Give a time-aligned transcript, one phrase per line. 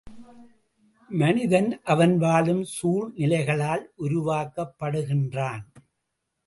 [1.11, 5.65] மனிதன், அவன் வாழும் சூழ்நிலைகளால் உருவாக்கப் படுகின்றான்.